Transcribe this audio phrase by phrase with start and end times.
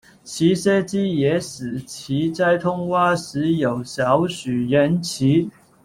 [0.23, 5.47] 其设计也使其在通话时有少许延迟。